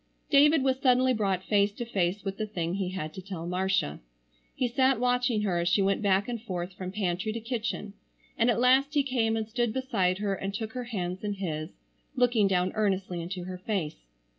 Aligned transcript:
David 0.31 0.63
was 0.63 0.79
suddenly 0.79 1.13
brought 1.13 1.43
face 1.43 1.71
to 1.73 1.85
face 1.85 2.23
with 2.25 2.37
the 2.37 2.47
thing 2.47 2.73
he 2.73 2.89
had 2.89 3.13
to 3.13 3.21
tell 3.21 3.45
Marcia. 3.45 3.99
He 4.55 4.67
sat 4.67 4.99
watching 4.99 5.43
her 5.43 5.59
as 5.59 5.69
she 5.69 5.83
went 5.83 6.01
back 6.01 6.27
and 6.27 6.41
forth 6.41 6.73
from 6.73 6.91
pantry 6.91 7.31
to 7.33 7.39
kitchen, 7.39 7.93
and 8.35 8.49
at 8.49 8.59
last 8.59 8.95
he 8.95 9.03
came 9.03 9.37
and 9.37 9.47
stood 9.47 9.71
beside 9.73 10.17
her 10.17 10.33
and 10.33 10.55
took 10.55 10.73
her 10.73 10.85
hands 10.85 11.23
in 11.23 11.33
his 11.33 11.75
looking 12.15 12.47
down 12.47 12.71
earnestly 12.73 13.21
into 13.21 13.43
her 13.43 13.59
face. 13.59 14.07